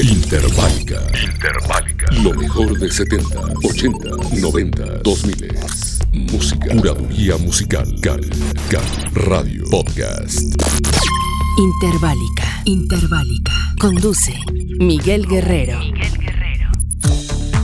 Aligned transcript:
Interbálica. 0.00 1.02
Interbálica. 1.22 2.06
Lo 2.22 2.32
mejor 2.32 2.78
de 2.78 2.90
70, 2.90 3.38
80, 3.62 4.08
90, 4.40 4.84
2000. 5.04 5.48
Música. 6.12 6.74
Curaduría 6.74 7.36
musical. 7.36 7.94
Cal. 8.00 8.24
Cal. 8.70 8.82
Radio. 9.12 9.64
Podcast. 9.70 10.40
Interbálica. 11.58 12.62
Interbálica. 12.64 13.52
Conduce 13.78 14.32
Miguel 14.78 15.26
Guerrero. 15.26 15.78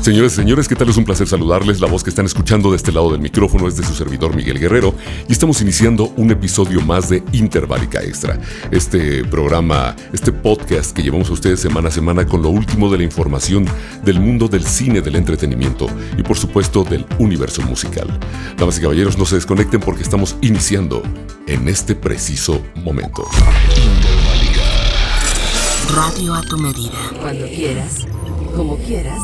Señores 0.09 0.33
y 0.33 0.37
señores, 0.37 0.69
¿qué 0.69 0.75
tal? 0.75 0.89
Es 0.89 0.97
un 0.97 1.05
placer 1.05 1.29
saludarles. 1.29 1.83
La 1.83 1.87
voz 1.87 2.03
que 2.03 2.09
están 2.09 2.25
escuchando 2.25 2.71
de 2.71 2.79
este 2.79 2.93
lado 2.93 3.13
del 3.13 3.21
micrófono 3.21 3.69
es 3.69 3.77
de 3.77 3.85
su 3.85 3.95
servidor 3.95 4.35
Miguel 4.35 4.59
Guerrero 4.59 4.95
y 5.29 5.33
estamos 5.33 5.61
iniciando 5.61 6.15
un 6.17 6.31
episodio 6.31 6.81
más 6.81 7.11
de 7.11 7.23
Interbálica 7.33 8.03
Extra. 8.03 8.41
Este 8.71 9.23
programa, 9.25 9.95
este 10.15 10.33
podcast 10.33 10.97
que 10.97 11.03
llevamos 11.03 11.29
a 11.29 11.35
ustedes 11.35 11.61
semana 11.61 11.89
a 11.89 11.91
semana 11.91 12.25
con 12.25 12.41
lo 12.41 12.49
último 12.49 12.91
de 12.91 12.97
la 12.97 13.05
información 13.05 13.67
del 14.03 14.19
mundo 14.19 14.49
del 14.49 14.65
cine, 14.65 15.03
del 15.03 15.15
entretenimiento 15.15 15.89
y 16.17 16.23
por 16.23 16.39
supuesto 16.39 16.85
del 16.85 17.05
universo 17.19 17.61
musical. 17.61 18.09
Damas 18.57 18.79
y 18.79 18.81
caballeros, 18.81 19.19
no 19.19 19.27
se 19.27 19.35
desconecten 19.35 19.81
porque 19.81 20.05
estamos 20.05 20.37
iniciando 20.41 21.03
en 21.47 21.69
este 21.69 21.95
preciso 21.95 22.63
momento. 22.77 23.27
Radio 25.95 26.35
a 26.35 26.41
tu 26.41 26.57
medida. 26.57 26.97
Cuando 27.21 27.47
quieras 27.47 28.07
como 28.55 28.77
quieras, 28.79 29.21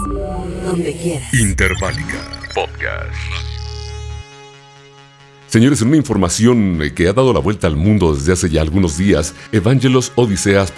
donde 0.64 0.92
quieras. 0.96 1.32
Interválica 1.34 2.42
Podcast. 2.54 3.14
Señores, 5.48 5.82
en 5.82 5.88
una 5.88 5.96
información 5.96 6.80
que 6.96 7.06
ha 7.06 7.12
dado 7.12 7.32
la 7.32 7.38
vuelta 7.38 7.66
al 7.66 7.76
mundo 7.76 8.14
desde 8.14 8.32
hace 8.32 8.50
ya 8.50 8.60
algunos 8.60 8.98
días, 8.98 9.34
Evangelos 9.52 10.12
Odiseas 10.16 10.72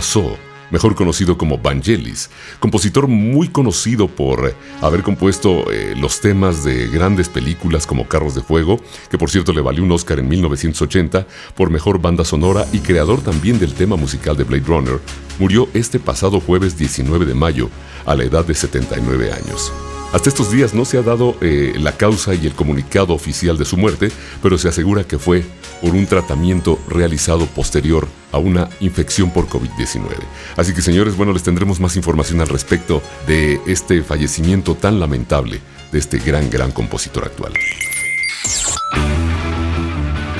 So 0.00 0.49
mejor 0.70 0.94
conocido 0.94 1.36
como 1.36 1.58
Vangelis, 1.58 2.30
compositor 2.58 3.08
muy 3.08 3.48
conocido 3.48 4.08
por 4.08 4.54
haber 4.80 5.02
compuesto 5.02 5.70
eh, 5.70 5.94
los 5.96 6.20
temas 6.20 6.64
de 6.64 6.88
grandes 6.88 7.28
películas 7.28 7.86
como 7.86 8.08
Carros 8.08 8.34
de 8.34 8.42
Fuego, 8.42 8.80
que 9.10 9.18
por 9.18 9.30
cierto 9.30 9.52
le 9.52 9.60
valió 9.60 9.82
un 9.82 9.92
Oscar 9.92 10.18
en 10.18 10.28
1980 10.28 11.26
por 11.54 11.70
mejor 11.70 12.00
banda 12.00 12.24
sonora 12.24 12.66
y 12.72 12.78
creador 12.80 13.20
también 13.22 13.58
del 13.58 13.74
tema 13.74 13.96
musical 13.96 14.36
de 14.36 14.44
Blade 14.44 14.64
Runner, 14.66 15.00
murió 15.38 15.68
este 15.74 15.98
pasado 15.98 16.40
jueves 16.40 16.76
19 16.76 17.26
de 17.26 17.34
mayo 17.34 17.70
a 18.06 18.14
la 18.14 18.24
edad 18.24 18.44
de 18.44 18.54
79 18.54 19.32
años. 19.32 19.72
Hasta 20.12 20.28
estos 20.28 20.50
días 20.50 20.74
no 20.74 20.84
se 20.84 20.98
ha 20.98 21.02
dado 21.02 21.36
eh, 21.40 21.74
la 21.78 21.96
causa 21.96 22.34
y 22.34 22.44
el 22.44 22.54
comunicado 22.54 23.14
oficial 23.14 23.56
de 23.56 23.64
su 23.64 23.76
muerte, 23.76 24.10
pero 24.42 24.58
se 24.58 24.68
asegura 24.68 25.04
que 25.04 25.18
fue 25.18 25.44
por 25.80 25.94
un 25.94 26.04
tratamiento 26.06 26.80
realizado 26.88 27.46
posterior 27.46 28.08
a 28.32 28.38
una 28.38 28.68
infección 28.80 29.30
por 29.30 29.46
COVID-19. 29.46 30.08
Así 30.56 30.74
que 30.74 30.82
señores, 30.82 31.16
bueno, 31.16 31.32
les 31.32 31.44
tendremos 31.44 31.78
más 31.78 31.94
información 31.94 32.40
al 32.40 32.48
respecto 32.48 33.00
de 33.28 33.60
este 33.66 34.02
fallecimiento 34.02 34.74
tan 34.74 34.98
lamentable 34.98 35.60
de 35.92 35.98
este 36.00 36.18
gran, 36.18 36.50
gran 36.50 36.72
compositor 36.72 37.26
actual. 37.26 37.52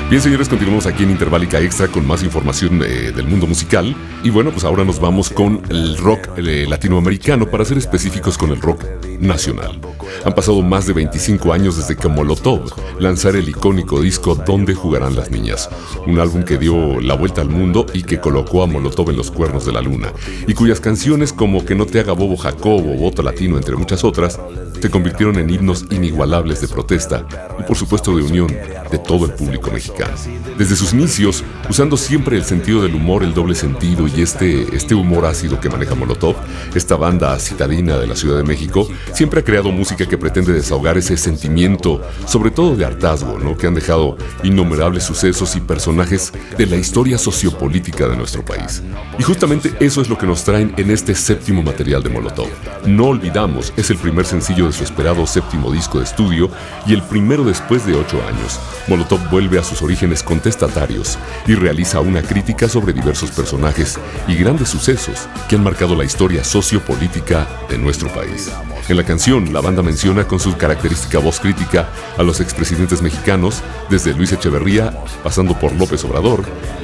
Bien, 0.09 0.21
señores, 0.21 0.49
continuamos 0.49 0.85
aquí 0.85 1.03
en 1.03 1.11
Interválica 1.11 1.61
Extra 1.61 1.87
con 1.87 2.05
más 2.05 2.21
información 2.23 2.83
eh, 2.83 3.13
del 3.15 3.25
mundo 3.25 3.47
musical. 3.47 3.95
Y 4.21 4.29
bueno, 4.29 4.51
pues 4.51 4.65
ahora 4.65 4.83
nos 4.83 4.99
vamos 4.99 5.29
con 5.29 5.61
el 5.69 5.97
rock 5.97 6.37
eh, 6.37 6.65
latinoamericano, 6.67 7.49
para 7.49 7.63
ser 7.63 7.77
específicos 7.77 8.37
con 8.37 8.49
el 8.49 8.59
rock 8.59 8.83
nacional. 9.21 9.79
Han 10.25 10.33
pasado 10.33 10.61
más 10.61 10.87
de 10.87 10.93
25 10.93 11.53
años 11.53 11.77
desde 11.77 11.95
que 11.95 12.07
Molotov 12.07 12.61
lanzara 12.99 13.37
el 13.37 13.47
icónico 13.47 14.01
disco 14.01 14.35
Donde 14.35 14.73
jugarán 14.73 15.15
las 15.15 15.31
niñas, 15.31 15.69
un 16.05 16.19
álbum 16.19 16.43
que 16.43 16.57
dio 16.57 16.99
la 16.99 17.15
vuelta 17.15 17.41
al 17.41 17.49
mundo 17.49 17.85
y 17.93 18.03
que 18.03 18.19
colocó 18.19 18.63
a 18.63 18.67
Molotov 18.67 19.09
en 19.09 19.17
los 19.17 19.31
cuernos 19.31 19.65
de 19.65 19.71
la 19.71 19.81
luna, 19.81 20.11
y 20.47 20.53
cuyas 20.53 20.79
canciones 20.79 21.33
como 21.33 21.65
Que 21.65 21.75
no 21.75 21.85
te 21.85 21.99
haga 21.99 22.13
bobo 22.13 22.35
Jacobo, 22.37 22.95
Voto 22.95 23.21
Latino, 23.21 23.57
entre 23.57 23.75
muchas 23.75 24.03
otras, 24.03 24.39
se 24.81 24.89
convirtieron 24.89 25.37
en 25.37 25.49
himnos 25.49 25.85
inigualables 25.91 26.61
de 26.61 26.67
protesta 26.67 27.25
y 27.59 27.63
por 27.63 27.77
supuesto 27.77 28.15
de 28.15 28.23
unión 28.23 28.47
de 28.47 28.97
todo 28.97 29.25
el 29.25 29.31
público 29.33 29.69
mexicano. 29.71 30.13
Desde 30.57 30.75
sus 30.75 30.93
inicios, 30.93 31.43
usando 31.69 31.97
siempre 31.97 32.35
el 32.35 32.43
sentido 32.43 32.81
del 32.81 32.95
humor, 32.95 33.23
el 33.23 33.33
doble 33.33 33.53
sentido 33.53 34.07
y 34.07 34.21
este, 34.21 34.75
este 34.75 34.95
humor 34.95 35.25
ácido 35.25 35.59
que 35.59 35.69
maneja 35.69 35.93
Molotov, 35.93 36.35
esta 36.73 36.95
banda 36.95 37.37
citadina 37.39 37.97
de 37.97 38.07
la 38.07 38.15
Ciudad 38.15 38.37
de 38.37 38.43
México 38.43 38.87
siempre 39.13 39.41
ha 39.41 39.43
creado 39.43 39.71
música 39.71 40.05
que 40.05 40.17
pretende 40.17 40.53
desahogar 40.53 40.97
ese 40.97 41.17
sentimiento, 41.17 42.01
sobre 42.25 42.51
todo 42.51 42.75
de 42.75 42.85
hartazgo, 42.85 43.37
¿no? 43.39 43.57
que 43.57 43.67
han 43.67 43.75
dejado 43.75 44.17
innumerables 44.43 45.03
sucesos 45.03 45.55
y 45.55 45.61
personajes 45.61 46.31
de 46.57 46.65
la 46.65 46.75
historia 46.75 47.17
sociopolítica 47.17 48.07
de 48.07 48.15
nuestro 48.15 48.43
país. 48.43 48.81
Y 49.17 49.23
justamente 49.23 49.73
eso 49.79 50.01
es 50.01 50.09
lo 50.09 50.17
que 50.17 50.27
nos 50.27 50.43
traen 50.43 50.73
en 50.77 50.91
este 50.91 51.15
séptimo 51.15 51.63
material 51.63 52.03
de 52.03 52.09
Molotov. 52.09 52.47
No 52.85 53.05
olvidamos, 53.07 53.73
es 53.77 53.89
el 53.89 53.97
primer 53.97 54.25
sencillo 54.25 54.67
de 54.67 54.73
su 54.73 54.83
esperado 54.83 55.25
séptimo 55.27 55.71
disco 55.71 55.99
de 55.99 56.05
estudio 56.05 56.49
y 56.85 56.93
el 56.93 57.01
primero 57.03 57.43
después 57.43 57.85
de 57.85 57.93
ocho 57.93 58.21
años. 58.27 58.59
Molotov 58.87 59.29
vuelve 59.29 59.59
a 59.59 59.63
sus 59.63 59.81
orígenes 59.81 60.23
contestatarios 60.23 61.17
y 61.47 61.55
realiza 61.55 61.99
una 61.99 62.21
crítica 62.21 62.67
sobre 62.67 62.93
diversos 62.93 63.31
personajes 63.31 63.99
y 64.27 64.35
grandes 64.35 64.69
sucesos 64.69 65.27
que 65.47 65.55
han 65.55 65.63
marcado 65.63 65.95
la 65.95 66.05
historia 66.05 66.43
sociopolítica 66.43 67.47
de 67.69 67.77
nuestro 67.77 68.09
país. 68.09 68.51
En 68.89 68.97
la 68.97 69.03
canción, 69.03 69.53
la 69.53 69.61
banda 69.61 69.81
menciona 69.81 70.27
con 70.27 70.39
su 70.39 70.57
característica 70.57 71.19
voz 71.19 71.39
crítica 71.39 71.89
a 72.17 72.23
los 72.23 72.41
expresidentes 72.41 73.01
mexicanos, 73.01 73.61
desde 73.89 74.13
Luis 74.13 74.31
Echeverría, 74.31 74.91
pasando 75.23 75.57
por 75.57 75.73
López 75.73 76.03
Obrador, 76.03 76.43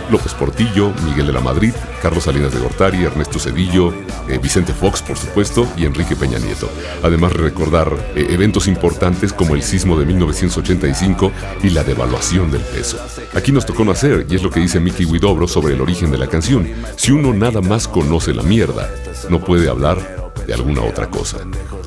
López 0.09 0.33
Portillo, 0.33 0.93
Miguel 1.05 1.27
de 1.27 1.33
la 1.33 1.41
Madrid, 1.41 1.73
Carlos 2.01 2.23
Salinas 2.23 2.53
de 2.53 2.59
Gortari, 2.59 3.03
Ernesto 3.03 3.39
Cedillo, 3.39 3.93
eh, 4.29 4.39
Vicente 4.41 4.73
Fox, 4.73 5.01
por 5.01 5.17
supuesto, 5.17 5.67
y 5.75 5.85
Enrique 5.85 6.15
Peña 6.15 6.39
Nieto. 6.39 6.69
Además 7.03 7.33
de 7.33 7.39
recordar 7.39 7.91
eh, 8.15 8.27
eventos 8.29 8.67
importantes 8.67 9.33
como 9.33 9.55
el 9.55 9.63
sismo 9.63 9.99
de 9.99 10.05
1985 10.05 11.31
y 11.63 11.71
la 11.71 11.83
devaluación 11.83 12.51
del 12.51 12.61
peso. 12.61 12.97
Aquí 13.33 13.51
nos 13.51 13.65
tocó 13.65 13.83
nacer, 13.83 14.25
y 14.29 14.35
es 14.35 14.43
lo 14.43 14.49
que 14.49 14.61
dice 14.61 14.79
Mickey 14.79 15.05
Widobro 15.05 15.47
sobre 15.47 15.73
el 15.73 15.81
origen 15.81 16.11
de 16.11 16.17
la 16.17 16.27
canción. 16.27 16.69
Si 16.95 17.11
uno 17.11 17.33
nada 17.33 17.59
más 17.59 17.87
conoce 17.87 18.33
la 18.33 18.43
mierda, 18.43 18.89
no 19.29 19.39
puede 19.39 19.69
hablar 19.69 20.16
de 20.45 20.53
alguna 20.53 20.81
otra 20.81 21.09
cosa. 21.09 21.37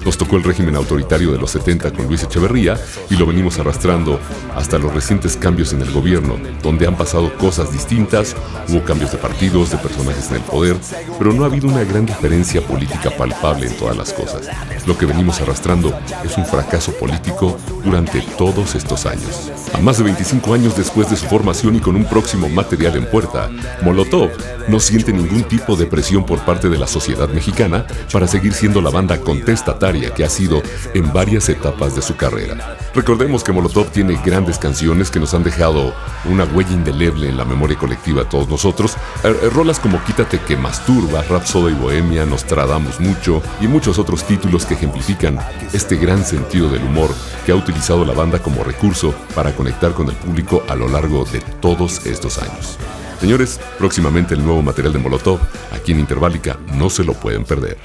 Nos 0.05 0.17
tocó 0.17 0.37
el 0.37 0.45
régimen 0.45 0.77
autoritario 0.77 1.33
de 1.33 1.39
los 1.39 1.51
70 1.51 1.93
con 1.93 2.07
Luis 2.07 2.23
Echeverría 2.23 2.79
y 3.11 3.17
lo 3.17 3.27
venimos 3.27 3.59
arrastrando 3.59 4.19
hasta 4.57 4.79
los 4.79 4.95
recientes 4.95 5.37
cambios 5.37 5.73
en 5.73 5.83
el 5.83 5.91
gobierno, 5.91 6.37
donde 6.63 6.87
han 6.87 6.97
pasado 6.97 7.33
cosas 7.37 7.73
distintas, 7.73 8.35
hubo 8.69 8.83
cambios 8.83 9.13
de 9.13 9.19
partidos, 9.19 9.71
de 9.71 9.79
personajes 9.79 10.31
en 10.31 10.37
el 10.37 10.43
poder, 10.43 10.77
pero 11.19 11.33
no 11.33 11.45
ha 11.45 11.47
habido 11.47 11.69
una 11.69 11.85
gran 11.85 12.07
diferencia 12.07 12.61
política 12.63 13.11
palpable 13.11 13.67
en 13.67 13.77
todas 13.77 13.97
las 13.97 14.13
cosas. 14.13 14.49
Lo 14.87 14.97
que 14.97 15.07
venimos 15.07 15.41
arrastrando 15.41 15.93
es 16.25 16.37
un 16.37 16.47
fracaso 16.47 16.93
político 16.93 17.59
durante 17.85 18.23
todos 18.39 18.75
estos 18.75 19.07
años. 19.07 19.51
A 19.75 19.79
más 19.79 19.99
de 19.99 20.05
25 20.05 20.55
años 20.55 20.77
después 20.77 21.11
de 21.11 21.17
su 21.17 21.27
formación 21.27 21.77
y 21.77 21.81
con 21.81 21.97
un 21.97 22.05
próximo 22.05 22.49
material 22.49 22.97
en 22.97 23.07
puerta, 23.07 23.51
Molotov 23.83 24.31
no 24.69 24.81
siente 24.81 25.13
ningún 25.13 25.43
tipo 25.45 25.77
de 25.77 25.87
presión 25.87 26.25
por 26.25 26.41
parte 26.41 26.69
de 26.69 26.79
la 26.79 26.87
sociedad 26.87 27.29
mexicana 27.29 27.87
para 28.13 28.27
seguir 28.27 28.40
siendo 28.53 28.81
la 28.81 28.91
banda 28.91 29.21
contestataria 29.21 30.13
que 30.15 30.25
ha 30.25 30.29
sido 30.29 30.63
en 30.95 31.13
varias 31.13 31.49
etapas 31.49 31.95
de 31.95 32.03
su 32.03 32.17
carrera. 32.17 32.77
Recordemos 32.95 33.45
que 33.45 33.53
Molotov 33.53 33.91
tiene 33.91 34.19
grandes 34.25 34.59
canciones 34.59 35.11
que 35.11 35.21
nos 35.21 35.35
han 35.35 35.45
dejado 35.45 35.95
una 36.25 36.45
huella 36.45 36.73
indeleble 36.73 37.29
en 37.29 37.37
la 37.37 37.45
memoria 37.45 37.79
colectiva 37.79 38.25
de 38.25 38.31
todos 38.31 38.49
nosotros. 38.49 38.97
Eh, 39.23 39.37
eh, 39.43 39.51
rolas 39.51 39.79
como 39.79 40.03
Quítate 40.05 40.41
que 40.41 40.57
masturba, 40.57 41.23
Rapsoda 41.23 41.71
y 41.71 41.75
Bohemia, 41.75 42.27
Nos 42.27 42.45
tradamos 42.45 42.99
mucho 42.99 43.43
y 43.61 43.69
muchos 43.69 43.99
otros 43.99 44.25
títulos 44.25 44.65
que 44.65 44.75
ejemplifican 44.75 45.39
este 45.73 45.97
gran 45.97 46.25
sentido 46.25 46.69
del 46.69 46.83
humor 46.83 47.11
que 47.45 47.53
ha 47.53 47.57
utilizado 47.57 48.05
la 48.05 48.15
banda 48.15 48.41
como 48.41 48.65
recurso 48.65 49.15
para 49.35 49.55
conectar 49.55 49.93
con 49.93 50.09
el 50.09 50.17
público 50.17 50.65
a 50.69 50.75
lo 50.75 50.89
largo 50.89 51.25
de 51.25 51.41
todos 51.61 52.07
estos 52.07 52.39
años. 52.39 52.79
Señores, 53.21 53.61
próximamente 53.79 54.35
el 54.35 54.43
nuevo 54.43 54.63
material 54.63 54.95
de 54.95 54.99
Molotov, 54.99 55.41
aquí 55.73 55.93
en 55.93 56.01
Interválica, 56.01 56.59
no 56.75 56.89
se 56.89 57.05
lo 57.05 57.13
pueden 57.13 57.45
perder. 57.45 57.77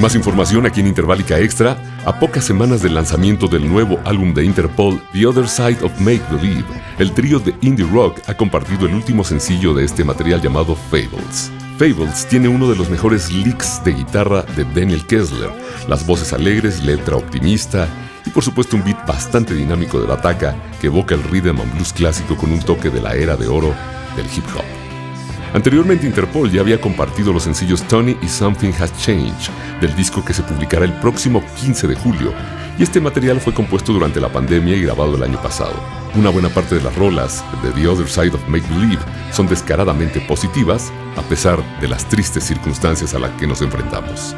Más 0.00 0.14
información 0.14 0.66
aquí 0.66 0.80
en 0.80 0.86
Interválica 0.86 1.38
Extra, 1.38 1.76
a 2.04 2.18
pocas 2.18 2.44
semanas 2.44 2.82
del 2.82 2.94
lanzamiento 2.94 3.48
del 3.48 3.68
nuevo 3.68 3.98
álbum 4.04 4.34
de 4.34 4.44
Interpol, 4.44 5.02
The 5.12 5.26
Other 5.26 5.48
Side 5.48 5.78
of 5.82 5.98
Make 5.98 6.22
Believe, 6.30 6.66
el 6.98 7.12
trío 7.12 7.38
de 7.38 7.54
indie 7.62 7.86
rock 7.86 8.18
ha 8.26 8.34
compartido 8.34 8.86
el 8.86 8.94
último 8.94 9.24
sencillo 9.24 9.74
de 9.74 9.84
este 9.84 10.04
material 10.04 10.40
llamado 10.42 10.74
Fables. 10.74 11.50
Fables 11.78 12.26
tiene 12.26 12.48
uno 12.48 12.68
de 12.68 12.76
los 12.76 12.90
mejores 12.90 13.32
licks 13.32 13.82
de 13.84 13.92
guitarra 13.92 14.42
de 14.42 14.64
Daniel 14.64 15.06
Kessler, 15.06 15.50
las 15.88 16.06
voces 16.06 16.32
alegres, 16.32 16.82
letra 16.82 17.16
optimista 17.16 17.88
y 18.26 18.30
por 18.30 18.44
supuesto 18.44 18.76
un 18.76 18.84
beat 18.84 19.06
bastante 19.06 19.54
dinámico 19.54 20.00
de 20.00 20.08
la 20.08 20.20
taca 20.20 20.54
que 20.80 20.88
evoca 20.88 21.14
el 21.14 21.22
rhythm 21.24 21.60
and 21.60 21.72
blues 21.74 21.92
clásico 21.92 22.36
con 22.36 22.52
un 22.52 22.60
toque 22.60 22.90
de 22.90 23.00
la 23.00 23.14
era 23.14 23.36
de 23.36 23.48
oro 23.48 23.74
del 24.16 24.26
hip 24.26 24.44
hop. 24.54 24.87
Anteriormente 25.54 26.06
Interpol 26.06 26.50
ya 26.50 26.60
había 26.60 26.80
compartido 26.80 27.32
los 27.32 27.44
sencillos 27.44 27.82
Tony 27.84 28.16
y 28.20 28.28
Something 28.28 28.72
Has 28.80 28.96
Changed 28.98 29.50
del 29.80 29.94
disco 29.96 30.22
que 30.24 30.34
se 30.34 30.42
publicará 30.42 30.84
el 30.84 30.92
próximo 30.94 31.42
15 31.60 31.88
de 31.88 31.94
julio, 31.94 32.34
y 32.78 32.82
este 32.82 33.00
material 33.00 33.40
fue 33.40 33.54
compuesto 33.54 33.92
durante 33.92 34.20
la 34.20 34.28
pandemia 34.28 34.76
y 34.76 34.82
grabado 34.82 35.16
el 35.16 35.22
año 35.22 35.40
pasado. 35.42 35.74
Una 36.14 36.30
buena 36.30 36.48
parte 36.48 36.74
de 36.74 36.82
las 36.82 36.94
rolas 36.94 37.44
de 37.62 37.70
The 37.72 37.88
Other 37.88 38.08
Side 38.08 38.34
of 38.34 38.46
Make 38.48 38.66
Believe 38.68 39.02
son 39.32 39.48
descaradamente 39.48 40.20
positivas, 40.20 40.92
a 41.16 41.22
pesar 41.22 41.62
de 41.80 41.88
las 41.88 42.04
tristes 42.08 42.44
circunstancias 42.44 43.14
a 43.14 43.18
las 43.18 43.30
que 43.32 43.46
nos 43.46 43.62
enfrentamos. 43.62 44.36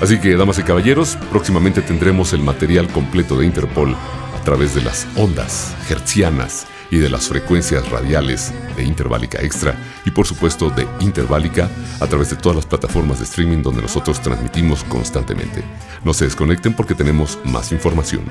Así 0.00 0.18
que, 0.18 0.36
damas 0.36 0.58
y 0.58 0.62
caballeros, 0.62 1.16
próximamente 1.30 1.82
tendremos 1.82 2.32
el 2.32 2.42
material 2.42 2.88
completo 2.88 3.36
de 3.36 3.46
Interpol 3.46 3.94
a 3.94 4.44
través 4.44 4.74
de 4.74 4.82
las 4.82 5.06
ondas 5.16 5.74
hertzianas 5.88 6.66
y 6.94 6.98
de 6.98 7.10
las 7.10 7.28
frecuencias 7.28 7.90
radiales 7.90 8.52
de 8.76 8.84
Interválica 8.84 9.42
Extra 9.42 9.76
y 10.04 10.12
por 10.12 10.26
supuesto 10.26 10.70
de 10.70 10.86
Interválica 11.00 11.68
a 11.98 12.06
través 12.06 12.30
de 12.30 12.36
todas 12.36 12.54
las 12.54 12.66
plataformas 12.66 13.18
de 13.18 13.24
streaming 13.24 13.62
donde 13.62 13.82
nosotros 13.82 14.22
transmitimos 14.22 14.84
constantemente. 14.84 15.64
No 16.04 16.14
se 16.14 16.26
desconecten 16.26 16.72
porque 16.72 16.94
tenemos 16.94 17.40
más 17.46 17.72
información. 17.72 18.24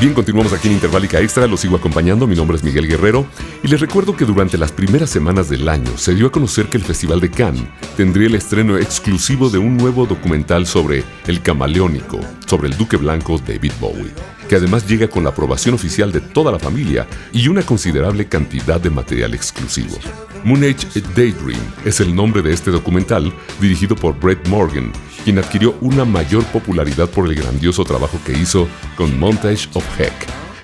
Bien, 0.00 0.12
continuamos 0.12 0.52
aquí 0.52 0.66
en 0.66 0.74
Interválica 0.74 1.20
Extra, 1.20 1.46
los 1.46 1.60
sigo 1.60 1.76
acompañando, 1.76 2.26
mi 2.26 2.34
nombre 2.34 2.56
es 2.56 2.64
Miguel 2.64 2.88
Guerrero 2.88 3.26
y 3.62 3.68
les 3.68 3.80
recuerdo 3.80 4.16
que 4.16 4.24
durante 4.24 4.58
las 4.58 4.72
primeras 4.72 5.10
semanas 5.10 5.48
del 5.50 5.68
año 5.68 5.96
se 5.96 6.16
dio 6.16 6.26
a 6.26 6.32
conocer 6.32 6.66
que 6.66 6.78
el 6.78 6.84
Festival 6.84 7.20
de 7.20 7.30
Cannes 7.30 7.68
tendría 7.96 8.26
el 8.26 8.34
estreno 8.34 8.76
exclusivo 8.76 9.50
de 9.50 9.58
un 9.58 9.76
nuevo 9.76 10.06
documental 10.06 10.66
sobre 10.66 11.04
el 11.28 11.42
camaleónico, 11.42 12.18
sobre 12.46 12.70
el 12.70 12.76
Duque 12.76 12.96
Blanco 12.96 13.38
David 13.46 13.72
Bowie, 13.78 14.10
que 14.50 14.56
además 14.56 14.84
llega 14.84 15.06
con 15.06 15.22
la 15.22 15.30
aprobación 15.30 15.76
oficial 15.76 16.10
de 16.10 16.20
toda 16.20 16.50
la 16.50 16.58
familia 16.58 17.06
y 17.32 17.46
una 17.46 17.62
considerable 17.62 18.26
cantidad 18.26 18.80
de 18.80 18.90
material 18.90 19.32
exclusivo. 19.32 19.96
Moon 20.42 20.64
Age 20.64 20.88
Daydream 21.14 21.60
es 21.84 22.00
el 22.00 22.12
nombre 22.12 22.42
de 22.42 22.52
este 22.52 22.72
documental 22.72 23.32
dirigido 23.60 23.94
por 23.94 24.18
Brett 24.18 24.48
Morgan 24.48 24.90
quien 25.22 25.38
adquirió 25.38 25.76
una 25.80 26.04
mayor 26.04 26.42
popularidad 26.46 27.08
por 27.08 27.28
el 27.28 27.36
grandioso 27.36 27.84
trabajo 27.84 28.18
que 28.26 28.32
hizo 28.32 28.66
con 28.96 29.20
Montage 29.20 29.68
of 29.74 29.84
Heck, 30.00 30.12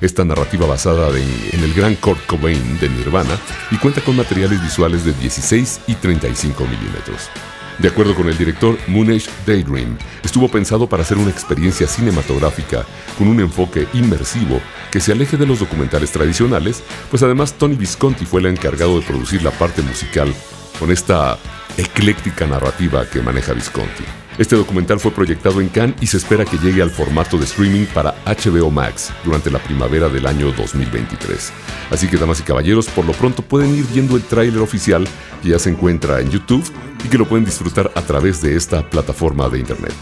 esta 0.01 0.25
narrativa 0.25 0.67
basada 0.67 1.09
en 1.11 1.63
el 1.63 1.73
gran 1.73 1.95
Kurt 1.95 2.27
Cobain 2.27 2.81
de 2.81 2.89
Nirvana 2.89 3.39
y 3.71 3.77
cuenta 3.77 4.01
con 4.01 4.17
materiales 4.17 4.61
visuales 4.61 5.05
de 5.05 5.13
16 5.13 5.83
y 5.87 5.95
35 5.95 6.65
milímetros. 6.65 7.31
De 7.79 7.89
acuerdo 7.89 8.15
con 8.15 8.29
el 8.29 8.39
director, 8.39 8.79
Moonish 8.87 9.29
Daydream 9.47 9.99
estuvo 10.25 10.49
pensado 10.49 10.89
para 10.89 11.03
hacer 11.03 11.19
una 11.19 11.31
experiencia 11.31 11.87
cinematográfica 11.87 12.87
con 13.19 13.29
un 13.29 13.41
enfoque 13.41 13.87
inmersivo 13.93 14.61
que 14.91 15.01
se 15.01 15.13
aleje 15.13 15.37
de 15.37 15.47
los 15.47 15.61
documentales 15.61 16.11
tradicionales, 16.11 16.83
pues 17.11 17.23
además 17.23 17.53
Tony 17.55 17.75
Visconti 17.75 18.25
fue 18.25 18.41
el 18.41 18.47
encargado 18.47 18.99
de 18.99 19.07
producir 19.07 19.43
la 19.43 19.51
parte 19.51 19.83
musical 19.83 20.33
con 20.79 20.91
esta 20.91 21.39
ecléctica 21.77 22.47
narrativa 22.47 23.09
que 23.09 23.21
maneja 23.21 23.53
Visconti. 23.53 24.05
Este 24.39 24.55
documental 24.55 25.01
fue 25.01 25.13
proyectado 25.13 25.63
en 25.63 25.69
Cannes 25.69 25.97
y 26.01 26.07
se 26.07 26.19
espera 26.19 26.45
que 26.45 26.59
llegue 26.59 26.83
al 26.83 26.91
formato 26.91 27.39
de 27.39 27.45
streaming 27.45 27.87
para 27.87 28.15
HBO 28.27 28.71
Max 28.71 29.11
durante 29.25 29.51
la 29.51 29.59
primavera 29.59 30.11
del 30.11 30.27
año 30.27 30.53
2023. 30.53 31.53
Así 31.91 32.07
que, 32.07 32.19
damas 32.19 32.41
y 32.41 32.43
caballeros, 32.43 32.87
por 32.89 33.07
lo 33.07 33.13
pronto 33.13 33.41
pueden 33.41 33.75
ir 33.75 33.87
viendo 33.87 34.15
el 34.15 34.23
tráiler 34.23 34.61
oficial 34.61 35.09
que 35.43 35.51
ya 35.51 35.59
se 35.59 35.71
encuentra 35.71 36.21
en 36.21 36.31
YouTube 36.31 36.71
y 37.05 37.09
que 37.09 37.19
lo 37.19 37.27
pueden 37.27 37.45
disfrutar 37.45 37.91
a 37.95 38.03
través 38.03 38.43
de 38.43 38.57
esta 38.57 38.89
plataforma 38.89 39.49
de 39.49 39.61
internet. 39.61 39.95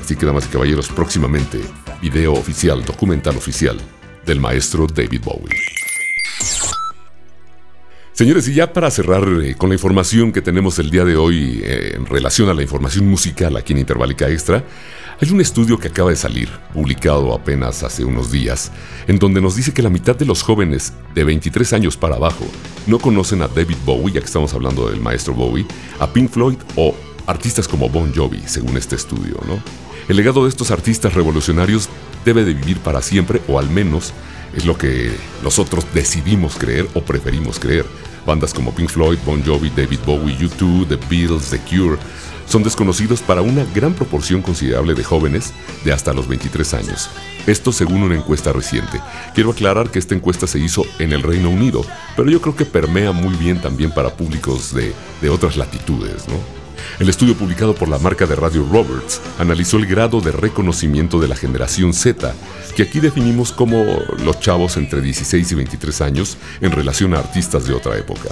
Así 0.00 0.16
que, 0.16 0.26
damas 0.26 0.46
y 0.46 0.48
caballeros, 0.48 0.88
próximamente, 0.88 1.60
video 2.00 2.32
oficial, 2.32 2.84
documental 2.84 3.36
oficial 3.36 3.78
del 4.26 4.40
maestro 4.40 4.86
David 4.86 5.22
Bowie. 5.24 5.81
Señores, 8.22 8.46
y 8.46 8.54
ya 8.54 8.72
para 8.72 8.88
cerrar 8.88 9.26
eh, 9.42 9.56
con 9.56 9.70
la 9.70 9.74
información 9.74 10.30
que 10.30 10.40
tenemos 10.40 10.78
el 10.78 10.90
día 10.90 11.04
de 11.04 11.16
hoy 11.16 11.60
eh, 11.64 11.94
en 11.96 12.06
relación 12.06 12.48
a 12.48 12.54
la 12.54 12.62
información 12.62 13.08
musical 13.08 13.56
aquí 13.56 13.72
en 13.72 13.80
Interválica 13.80 14.30
Extra, 14.30 14.64
hay 15.20 15.28
un 15.32 15.40
estudio 15.40 15.76
que 15.76 15.88
acaba 15.88 16.10
de 16.10 16.14
salir, 16.14 16.48
publicado 16.72 17.34
apenas 17.34 17.82
hace 17.82 18.04
unos 18.04 18.30
días, 18.30 18.70
en 19.08 19.18
donde 19.18 19.40
nos 19.40 19.56
dice 19.56 19.74
que 19.74 19.82
la 19.82 19.90
mitad 19.90 20.14
de 20.14 20.24
los 20.24 20.44
jóvenes 20.44 20.92
de 21.16 21.24
23 21.24 21.72
años 21.72 21.96
para 21.96 22.14
abajo 22.14 22.46
no 22.86 23.00
conocen 23.00 23.42
a 23.42 23.48
David 23.48 23.78
Bowie, 23.84 24.14
ya 24.14 24.20
que 24.20 24.26
estamos 24.26 24.54
hablando 24.54 24.88
del 24.88 25.00
maestro 25.00 25.34
Bowie, 25.34 25.66
a 25.98 26.06
Pink 26.06 26.30
Floyd 26.30 26.58
o 26.76 26.94
artistas 27.26 27.66
como 27.66 27.88
Bon 27.88 28.14
Jovi, 28.14 28.40
según 28.46 28.76
este 28.76 28.94
estudio, 28.94 29.40
¿no? 29.48 29.60
El 30.08 30.16
legado 30.16 30.44
de 30.44 30.48
estos 30.48 30.70
artistas 30.70 31.14
revolucionarios 31.14 31.88
debe 32.24 32.44
de 32.44 32.54
vivir 32.54 32.78
para 32.78 33.02
siempre, 33.02 33.42
o 33.48 33.58
al 33.58 33.68
menos 33.68 34.12
es 34.56 34.64
lo 34.64 34.78
que 34.78 35.10
nosotros 35.42 35.84
decidimos 35.92 36.54
creer 36.54 36.86
o 36.94 37.02
preferimos 37.02 37.58
creer. 37.58 37.84
Bandas 38.26 38.54
como 38.54 38.74
Pink 38.74 38.88
Floyd, 38.88 39.18
Bon 39.24 39.42
Jovi, 39.44 39.70
David 39.70 40.00
Bowie, 40.06 40.36
U2, 40.38 40.88
The 40.88 40.96
Beatles, 41.08 41.50
The 41.50 41.58
Cure 41.58 41.98
son 42.52 42.62
desconocidos 42.62 43.22
para 43.22 43.40
una 43.40 43.64
gran 43.74 43.94
proporción 43.94 44.42
considerable 44.42 44.92
de 44.92 45.02
jóvenes 45.02 45.54
de 45.84 45.92
hasta 45.92 46.12
los 46.12 46.28
23 46.28 46.74
años. 46.74 47.08
Esto 47.46 47.72
según 47.72 48.02
una 48.02 48.14
encuesta 48.14 48.52
reciente. 48.52 49.00
Quiero 49.34 49.50
aclarar 49.50 49.90
que 49.90 49.98
esta 49.98 50.14
encuesta 50.14 50.46
se 50.46 50.58
hizo 50.58 50.84
en 50.98 51.12
el 51.12 51.22
Reino 51.22 51.48
Unido, 51.48 51.82
pero 52.14 52.30
yo 52.30 52.42
creo 52.42 52.54
que 52.54 52.66
permea 52.66 53.12
muy 53.12 53.34
bien 53.36 53.60
también 53.60 53.90
para 53.90 54.10
públicos 54.10 54.74
de, 54.74 54.92
de 55.22 55.30
otras 55.30 55.56
latitudes, 55.56 56.28
¿no? 56.28 56.61
El 56.98 57.08
estudio 57.08 57.36
publicado 57.36 57.74
por 57.74 57.88
la 57.88 57.98
marca 57.98 58.26
de 58.26 58.36
radio 58.36 58.66
Roberts 58.70 59.20
analizó 59.38 59.76
el 59.76 59.86
grado 59.86 60.20
de 60.20 60.32
reconocimiento 60.32 61.20
de 61.20 61.28
la 61.28 61.36
generación 61.36 61.92
Z, 61.94 62.34
que 62.76 62.82
aquí 62.82 63.00
definimos 63.00 63.52
como 63.52 63.84
los 64.24 64.40
chavos 64.40 64.76
entre 64.76 65.00
16 65.00 65.52
y 65.52 65.54
23 65.54 66.00
años 66.00 66.36
en 66.60 66.72
relación 66.72 67.14
a 67.14 67.18
artistas 67.18 67.66
de 67.66 67.74
otra 67.74 67.96
época. 67.96 68.30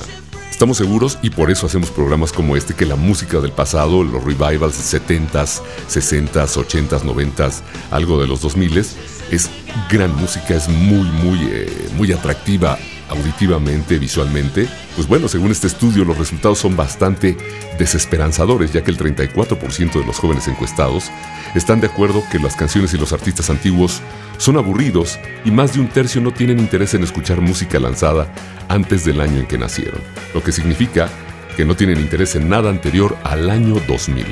Estamos 0.51 0.77
seguros 0.77 1.19
y 1.23 1.31
por 1.31 1.51
eso 1.51 1.65
hacemos 1.65 1.91
programas 1.91 2.33
como 2.33 2.55
este 2.55 2.75
que 2.75 2.85
la 2.85 2.97
música 2.97 3.41
del 3.41 3.51
pasado, 3.51 4.05
los 4.05 4.23
revivals 4.23 4.77
70s, 4.93 5.63
60s, 5.89 6.31
80s, 6.31 7.01
90s, 7.01 7.63
algo 7.91 8.21
de 8.21 8.27
los 8.27 8.45
2000s, 8.45 8.89
es 9.31 9.49
gran 9.91 10.15
música, 10.17 10.55
es 10.55 10.69
muy, 10.69 11.09
muy, 11.09 11.39
eh, 11.51 11.89
muy 11.97 12.13
atractiva 12.13 12.79
auditivamente, 13.11 13.99
visualmente, 13.99 14.69
pues 14.95 15.07
bueno, 15.07 15.29
según 15.29 15.51
este 15.51 15.67
estudio 15.67 16.05
los 16.05 16.17
resultados 16.17 16.59
son 16.59 16.77
bastante 16.77 17.37
desesperanzadores, 17.79 18.73
ya 18.73 18.83
que 18.83 18.91
el 18.91 18.99
34% 18.99 19.93
de 19.93 20.07
los 20.07 20.19
jóvenes 20.19 20.49
encuestados 20.49 21.11
están 21.55 21.81
de 21.81 21.89
acuerdo 21.89 22.23
que 22.31 22.39
las 22.39 22.57
canciones 22.57 22.95
y 22.95 22.99
los 22.99 23.13
artistas 23.13 23.51
antiguos 23.51 24.01
son 24.39 24.57
aburridos 24.57 25.19
y 25.45 25.51
más 25.51 25.75
de 25.75 25.81
un 25.81 25.89
tercio 25.89 26.21
no 26.21 26.33
tienen 26.33 26.59
interés 26.59 26.95
en 26.95 27.03
escuchar 27.03 27.41
música 27.41 27.79
lanzada 27.79 28.33
antes 28.69 29.05
del 29.05 29.21
año 29.21 29.41
en 29.41 29.47
que 29.47 29.59
nacieron, 29.59 30.01
lo 30.33 30.43
que 30.43 30.53
significa 30.53 31.09
que 31.57 31.65
no 31.65 31.77
tienen 31.77 31.99
interés 31.99 32.37
en 32.37 32.49
nada 32.49 32.71
anterior 32.71 33.17
al 33.25 33.51
año 33.51 33.75
2000. 33.87 34.25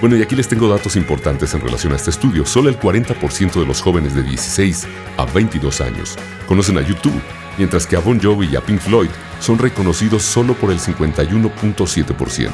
Bueno, 0.00 0.16
y 0.16 0.22
aquí 0.22 0.34
les 0.34 0.48
tengo 0.48 0.66
datos 0.66 0.96
importantes 0.96 1.52
en 1.52 1.60
relación 1.60 1.92
a 1.92 1.96
este 1.96 2.08
estudio. 2.08 2.46
Solo 2.46 2.70
el 2.70 2.80
40% 2.80 3.60
de 3.60 3.66
los 3.66 3.82
jóvenes 3.82 4.14
de 4.14 4.22
16 4.22 4.86
a 5.18 5.26
22 5.26 5.82
años 5.82 6.16
conocen 6.46 6.78
a 6.78 6.80
YouTube, 6.80 7.20
mientras 7.60 7.86
que 7.86 7.94
a 7.94 8.00
Bon 8.00 8.18
Jovi 8.18 8.48
y 8.50 8.56
a 8.56 8.62
Pink 8.62 8.80
Floyd 8.80 9.10
son 9.38 9.58
reconocidos 9.58 10.22
solo 10.22 10.54
por 10.54 10.70
el 10.70 10.78
51.7%. 10.78 12.50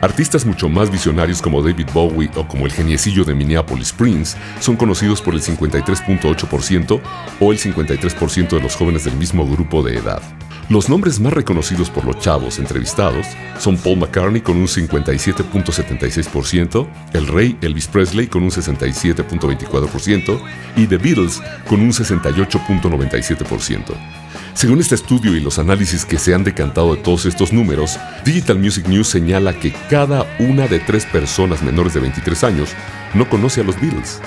Artistas 0.00 0.46
mucho 0.46 0.68
más 0.68 0.88
visionarios 0.88 1.42
como 1.42 1.60
David 1.60 1.88
Bowie 1.92 2.30
o 2.36 2.46
como 2.46 2.64
el 2.66 2.72
geniecillo 2.72 3.24
de 3.24 3.34
Minneapolis 3.34 3.92
Prince 3.92 4.38
son 4.60 4.76
conocidos 4.76 5.20
por 5.20 5.34
el 5.34 5.42
53.8% 5.42 7.00
o 7.40 7.52
el 7.52 7.58
53% 7.58 8.50
de 8.50 8.60
los 8.60 8.76
jóvenes 8.76 9.02
del 9.02 9.16
mismo 9.16 9.44
grupo 9.44 9.82
de 9.82 9.96
edad. 9.96 10.22
Los 10.70 10.88
nombres 10.88 11.18
más 11.18 11.32
reconocidos 11.32 11.90
por 11.90 12.04
los 12.04 12.20
chavos 12.20 12.60
entrevistados 12.60 13.26
son 13.58 13.76
Paul 13.76 13.98
McCartney 13.98 14.40
con 14.40 14.56
un 14.56 14.68
57.76%, 14.68 16.86
el 17.12 17.26
rey 17.26 17.58
Elvis 17.60 17.88
Presley 17.88 18.28
con 18.28 18.44
un 18.44 18.50
67.24% 18.50 20.40
y 20.76 20.86
The 20.86 20.96
Beatles 20.96 21.42
con 21.68 21.80
un 21.80 21.90
68.97%. 21.90 23.82
Según 24.54 24.78
este 24.78 24.94
estudio 24.94 25.34
y 25.34 25.40
los 25.40 25.58
análisis 25.58 26.04
que 26.04 26.20
se 26.20 26.34
han 26.34 26.44
decantado 26.44 26.94
de 26.94 27.02
todos 27.02 27.26
estos 27.26 27.52
números, 27.52 27.98
Digital 28.24 28.60
Music 28.60 28.86
News 28.86 29.08
señala 29.08 29.58
que 29.58 29.72
cada 29.90 30.24
una 30.38 30.68
de 30.68 30.78
tres 30.78 31.04
personas 31.04 31.64
menores 31.64 31.94
de 31.94 32.00
23 32.00 32.44
años 32.44 32.68
no 33.12 33.28
conoce 33.28 33.62
a 33.62 33.64
los 33.64 33.74
Beatles. 33.80 34.20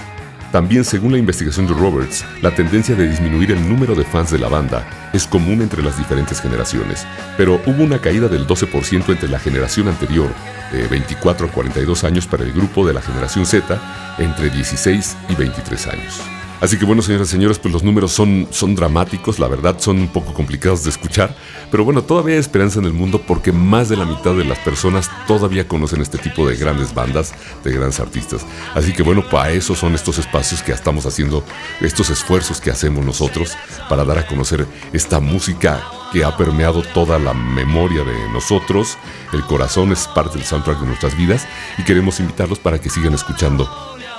También, 0.54 0.86
según 0.86 1.14
la 1.14 1.18
investigación 1.18 1.66
de 1.66 1.74
Roberts, 1.74 2.24
la 2.44 2.54
tendencia 2.54 2.94
de 2.94 3.10
disminuir 3.10 3.50
el 3.50 3.68
número 3.68 3.96
de 3.96 4.06
fans 4.06 4.30
de 4.30 4.38
la 4.38 4.50
banda 4.50 4.88
es 5.12 5.26
común 5.26 5.64
entre 5.64 5.82
las 5.82 5.98
diferentes 5.98 6.40
generaciones, 6.40 7.08
pero 7.38 7.60
hubo 7.66 7.84
una 7.84 7.98
caída 7.98 8.28
del 8.28 8.46
12% 8.46 9.10
entre 9.10 9.30
la 9.30 9.40
generación 9.40 9.88
anterior, 9.88 10.30
de 10.72 10.88
24 10.88 11.48
a 11.48 11.52
42 11.52 12.04
años, 12.04 12.28
para 12.28 12.44
el 12.44 12.54
grupo 12.54 12.86
de 12.86 12.94
la 12.94 13.02
generación 13.02 13.48
Z, 13.48 13.82
entre 14.20 14.52
16 14.52 15.18
y 15.28 15.34
23 15.34 15.88
años. 15.88 16.22
Así 16.64 16.80
que 16.80 16.86
bueno, 16.86 17.02
señoras 17.02 17.28
y 17.28 17.32
señores, 17.32 17.60
pues 17.60 17.74
los 17.74 17.84
números 17.84 18.14
son, 18.14 18.48
son 18.50 18.74
dramáticos, 18.74 19.38
la 19.38 19.50
verdad 19.50 19.76
son 19.80 19.98
un 19.98 20.08
poco 20.08 20.34
complicados 20.34 20.86
de 20.86 20.92
escuchar, 20.92 21.36
pero 21.70 21.84
bueno, 21.84 22.04
todavía 22.04 22.36
hay 22.36 22.40
esperanza 22.40 22.80
en 22.80 22.86
el 22.86 22.94
mundo 22.94 23.22
porque 23.28 23.52
más 23.52 23.90
de 23.90 23.98
la 23.98 24.06
mitad 24.06 24.34
de 24.34 24.46
las 24.46 24.60
personas 24.60 25.12
todavía 25.28 25.68
conocen 25.68 26.02
este 26.02 26.18
tipo 26.18 26.48
de 26.48 26.56
grandes 26.56 26.94
bandas, 26.94 27.34
de 27.66 27.74
grandes 27.74 28.00
artistas. 28.00 28.46
Así 28.76 28.94
que 28.94 29.04
bueno, 29.04 29.28
para 29.30 29.52
eso 29.52 29.76
son 29.76 29.94
estos 29.94 30.20
espacios 30.20 30.64
que 30.64 30.72
estamos 30.72 31.06
haciendo, 31.06 31.44
estos 31.82 32.10
esfuerzos 32.10 32.62
que 32.62 32.72
hacemos 32.72 33.04
nosotros 33.04 33.58
para 33.90 34.06
dar 34.06 34.20
a 34.20 34.26
conocer 34.26 34.66
esta 34.94 35.20
música 35.20 35.84
que 36.14 36.24
ha 36.24 36.38
permeado 36.38 36.82
toda 36.94 37.20
la 37.20 37.34
memoria 37.34 38.06
de 38.06 38.30
nosotros, 38.32 38.98
el 39.34 39.42
corazón 39.42 39.92
es 39.92 40.08
parte 40.08 40.38
del 40.38 40.48
soundtrack 40.48 40.80
de 40.80 40.88
nuestras 40.88 41.18
vidas 41.18 41.46
y 41.78 41.84
queremos 41.84 42.22
invitarlos 42.22 42.60
para 42.60 42.80
que 42.80 42.90
sigan 42.90 43.14
escuchando 43.14 43.68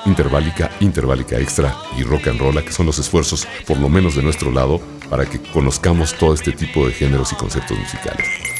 Interválica, 0.06 0.70
Interválica 0.80 1.38
Extra 1.38 1.74
y 1.96 2.02
Rock 2.02 2.28
and 2.28 2.40
Roll, 2.40 2.62
que 2.64 2.72
son 2.72 2.86
los 2.86 2.98
esfuerzos, 2.98 3.46
por 3.66 3.78
lo 3.78 3.88
menos 3.88 4.14
de 4.16 4.22
nuestro 4.22 4.50
lado, 4.50 4.80
para 5.08 5.26
que 5.26 5.40
conozcamos 5.40 6.14
todo 6.14 6.34
este 6.34 6.52
tipo 6.52 6.86
de 6.86 6.92
géneros 6.92 7.32
y 7.32 7.36
conceptos 7.36 7.78
musicales. 7.78 8.53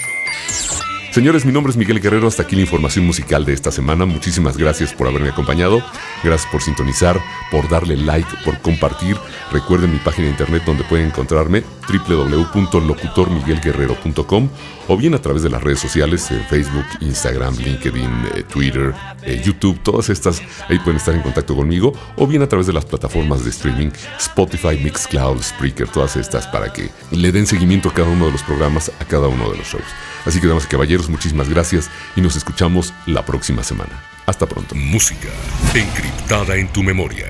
Señores, 1.15 1.47
mi 1.47 1.53
nombre 1.53 1.71
es 1.71 1.77
Miguel 1.77 2.01
Guerrero, 2.01 2.27
hasta 2.27 2.43
aquí 2.43 2.57
la 2.57 2.63
información 2.63 3.07
musical 3.07 3.45
de 3.45 3.53
esta 3.53 3.71
semana. 3.71 4.05
Muchísimas 4.05 4.57
gracias 4.57 4.93
por 4.93 5.07
haberme 5.07 5.29
acompañado, 5.29 5.81
gracias 6.25 6.51
por 6.51 6.61
sintonizar, 6.61 7.21
por 7.53 7.69
darle 7.69 7.97
like, 7.97 8.29
por 8.45 8.59
compartir. 8.59 9.17
Recuerden 9.53 9.93
mi 9.93 10.01
página 10.01 10.25
de 10.25 10.33
internet 10.33 10.65
donde 10.67 10.83
pueden 10.83 11.07
encontrarme 11.07 11.63
www.locutormiguelguerrero.com 11.89 14.49
o 14.89 14.97
bien 14.97 15.15
a 15.15 15.23
través 15.23 15.45
de 15.45 15.51
las 15.51 15.63
redes 15.63 15.79
sociales, 15.79 16.29
Facebook, 16.51 16.87
Instagram, 17.01 17.57
LinkedIn, 17.59 18.11
eh, 18.35 18.43
Twitter, 18.53 18.93
eh, 19.23 19.41
YouTube, 19.45 19.79
todas 19.85 20.11
estas, 20.11 20.43
ahí 20.69 20.81
pueden 20.81 20.97
estar 20.97 21.15
en 21.15 21.23
contacto 21.23 21.55
conmigo, 21.55 21.93
o 22.17 22.27
bien 22.27 22.43
a 22.43 22.49
través 22.49 22.67
de 22.67 22.73
las 22.73 22.85
plataformas 22.85 23.45
de 23.45 23.51
streaming, 23.51 23.91
Spotify, 24.19 24.77
Mixcloud, 24.83 25.41
Spreaker, 25.41 25.87
todas 25.87 26.17
estas 26.17 26.49
para 26.49 26.73
que 26.73 26.91
le 27.13 27.31
den 27.31 27.47
seguimiento 27.47 27.89
a 27.89 27.95
cada 27.95 28.09
uno 28.09 28.27
de 28.27 28.33
los 28.33 28.43
programas, 28.43 28.91
a 28.99 29.05
cada 29.05 29.29
uno 29.29 29.53
de 29.53 29.59
los 29.59 29.69
shows. 29.69 29.85
Así 30.25 30.41
que, 30.41 30.47
damas 30.47 30.65
y 30.65 30.69
caballeros, 30.69 31.04
muchísimas 31.09 31.49
gracias 31.49 31.91
y 32.17 32.21
nos 32.21 32.37
escuchamos 32.37 32.93
la 33.07 33.25
próxima 33.25 33.63
semana. 33.63 34.03
Hasta 34.27 34.47
pronto. 34.47 34.75
Música 34.75 35.29
encriptada 35.75 36.57
en 36.57 36.69
tu 36.69 36.83
memoria. 36.83 37.27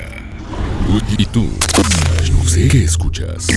¿Y 1.18 1.26
tú? 1.26 1.50
No 2.32 2.44
sé 2.44 2.68
qué 2.68 2.84
escuchas. 2.84 3.48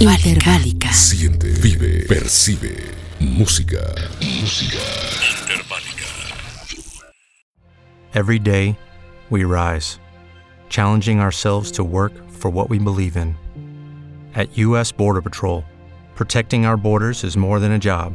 Interválica. 0.00 0.92
Siente, 0.92 1.48
vive, 1.48 2.04
percibe. 2.08 2.76
Música. 3.20 3.80
Música. 4.20 4.78
Interválica. 5.40 6.04
Every 8.14 8.38
day, 8.38 8.76
we 9.30 9.44
rise, 9.44 9.98
challenging 10.68 11.20
ourselves 11.20 11.70
to 11.72 11.84
work 11.84 12.12
for 12.30 12.50
what 12.50 12.68
we 12.68 12.78
believe 12.78 13.16
in. 13.16 13.36
At 14.34 14.56
U.S. 14.58 14.92
Border 14.92 15.22
Patrol, 15.22 15.64
protecting 16.14 16.64
our 16.64 16.76
borders 16.76 17.24
is 17.24 17.36
more 17.36 17.60
than 17.60 17.72
a 17.72 17.78
job, 17.78 18.14